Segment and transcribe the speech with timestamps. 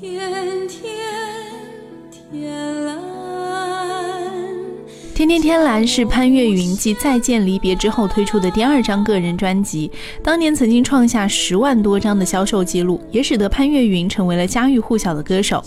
[0.00, 0.18] 天
[0.66, 0.96] 天
[2.32, 2.98] 天蓝。
[5.14, 9.90] 天天天蓝是潘越云继《再见离别》之后推出的第二张个人专辑，
[10.24, 15.62] 当年曾经创下十万多张的销售记录，也使得潘越云成为了家喻户晓的歌手。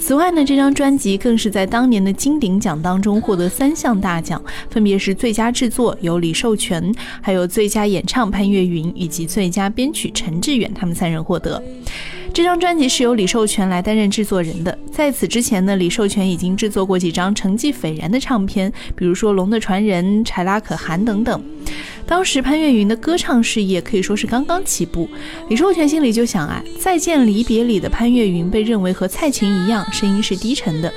[0.00, 6.92] 此外呢，这张专辑更是在当年的金鼎奖当中获得三项大奖，分别是最佳制作由李寿全，
[7.22, 11.62] 还有最佳演唱潘越云以及最佳编曲陈志远，他们三人获得。
[12.38, 14.78] 这张专辑是由李寿全来担任制作人的。
[14.92, 21.42] 在此之前呢，李寿全已经制作过几张成绩斐然的唱片，比如说《龙的传人》《柴拉可汗》等等。
[22.08, 25.06] 当时潘越云的歌唱事业可以说是刚刚起步，
[25.50, 30.90] 李寿全心里就想啊，《再见离别》里的潘越云被认为和蔡琴一样，声音是低沉的。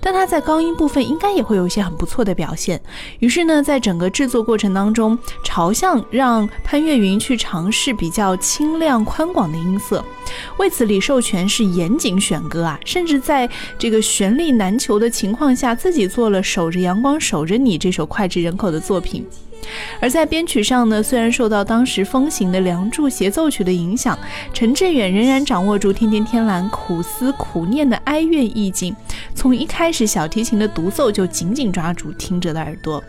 [0.00, 2.80] 但他在高音部分应该也会有一些很不错的表现。
[3.18, 10.04] 于是呢，在整个制作过程当中，朝向让潘越云去尝试比较清亮宽广的音色。
[10.58, 19.26] 为此，李寿全是严谨选歌啊，甚至在这个旋律难求的情况下，自己做了《守着阳光守着你》这首脍炙人口的作品。
[20.00, 24.18] 而在编曲上呢，虽然受到当时风行的《梁祝》协奏曲的影响，
[24.52, 28.94] 陈志远仍然掌握住《天天天蓝》苦思苦念的哀怨意境。
[29.34, 33.02] 从一开始，小提琴的独奏就紧紧抓住听者的耳朵。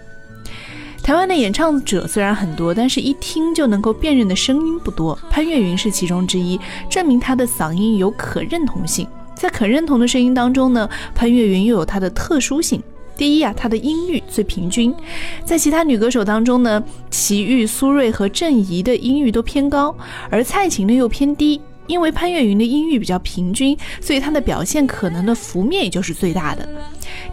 [1.02, 5.18] 台湾的演唱者虽然很多，但是一听就能够辨认的声音不多。
[5.30, 9.08] 潘越云是其中之一，证明他的嗓音有可认同性。
[9.34, 12.84] 在可认同的声音当中呢，潘越云又有他的特殊性。
[13.20, 14.96] 第一啊，她的音域最平均，
[15.44, 16.82] 在其他女歌手当中呢，
[17.12, 19.94] 齐豫、苏芮和郑怡的音域都偏高，
[20.30, 21.60] 而蔡琴呢又偏低。
[21.86, 26.66] 因为潘越云的音域比较平均，所以她的表现可能的幅面也就是最大的。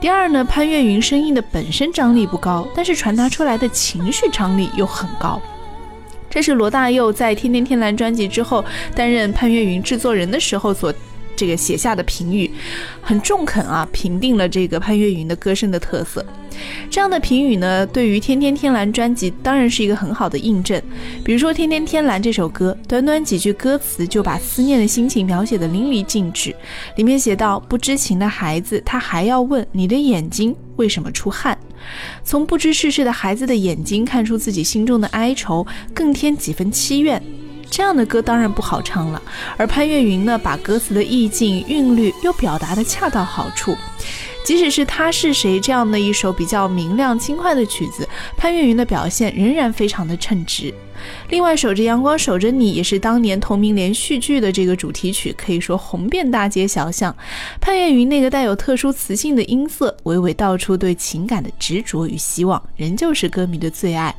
[0.01, 5.41] 第二呢，潘越云声音的本身张力不高，但是传达出来的情绪张力又很高。
[6.29, 10.93] 这是罗大佑在《天天天蓝》专辑之后担任潘越云制作人的时候所。
[11.37, 12.51] 这个写下的评语
[13.01, 16.25] 很中肯啊，评定了这个潘越云的歌声的特色。
[16.91, 20.81] 这样的评语呢，对于《天天天蓝》专辑当然是一个很好的印证。
[21.23, 26.57] 比如说《天天天蓝》这首歌，短短几句歌词就把思念的心情描写的淋漓尽致。
[26.97, 31.59] 里面写到：不知情的孩子，他还要问你的眼睛为什么出汗。
[32.25, 37.23] 从不知世事的孩子的眼睛看出自己心中的哀愁，更添几分凄怨。
[37.71, 39.21] 这样的歌当然不好唱了，
[39.57, 43.77] 而潘越云呢，把歌词的意境、韵律又表达的恰到好处。
[44.45, 50.73] 即使是他是谁这样的一首比较明亮轻快的曲子，潘越云的表现仍然非常的称职。
[51.31, 57.15] 另外，守着阳光守着你也是当年同名连续剧的这个主题曲，可以说红遍大街小巷。
[57.61, 64.15] 潘越云那个带有特殊磁性的音色，娓娓道出对情感的执着与希望，仍旧是歌迷的最爱。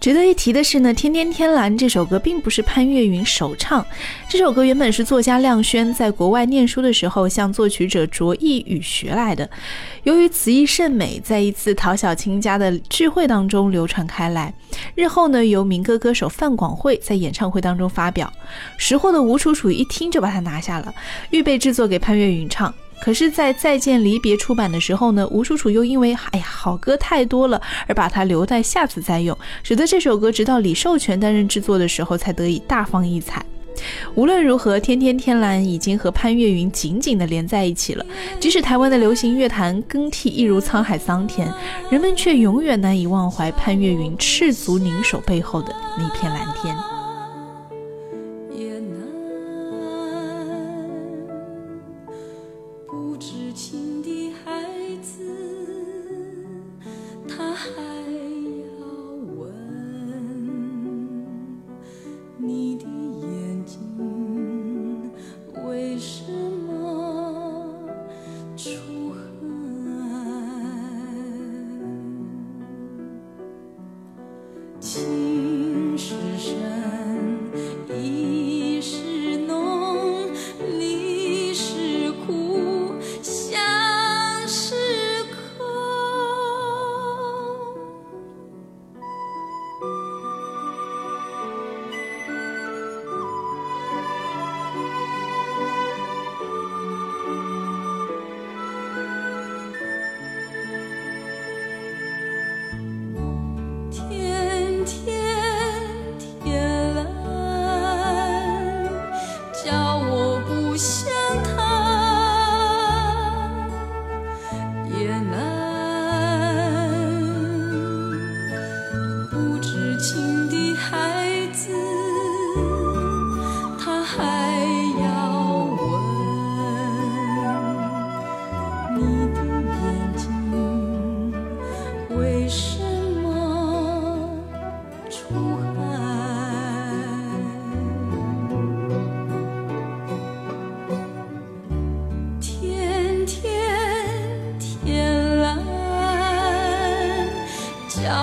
[0.00, 3.84] 值得一提的是呢，《天天天蓝》这首歌并不是潘越云首唱。
[4.30, 9.46] 这首歌原本是作家亮轩在国外念书的时候向作曲者卓意宇学来的。
[10.04, 14.50] 由于词意甚美，在一次陶小青家的聚会当中流传开来。
[14.94, 18.32] 日后呢，由民歌歌手范广惠在演唱会当中发表。
[18.78, 20.94] 识货的吴楚楚一听就把它拿下了，
[21.28, 22.72] 预备制作给潘越云唱。
[23.02, 33.44] 可是，在《再见离别》出版的时候呢，吴楚楚又因为哎呀好歌太多了，而把它留待下次再用，使得这首歌直到李寿全担任制作的时候才得以大放异彩。
[34.14, 38.04] 无论如何，《天天天蓝》已经和潘越云紧紧地连在一起了。
[38.38, 41.50] 即使台湾的流行乐坛更替一如沧海桑田，
[41.90, 46.76] 人们却永远难以忘怀潘越云赤足凝守背后的那片蓝天。
[53.20, 54.50] 痴情的孩
[55.02, 55.29] 子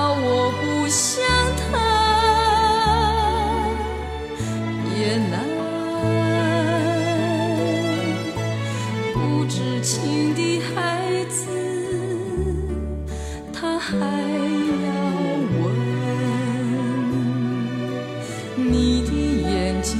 [0.09, 1.23] 我不想
[1.57, 1.67] 他
[4.97, 4.99] 也
[5.29, 5.35] 难。
[9.13, 9.15] 不
[9.45, 10.39] 知情的
[10.75, 10.75] 孩
[11.25, 11.39] 子，
[13.53, 13.97] 他还要
[15.61, 15.65] 问
[18.55, 19.11] 你的
[19.41, 19.91] 眼睛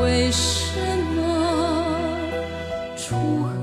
[0.00, 0.78] 为什
[1.14, 1.18] 么
[2.96, 3.55] 出？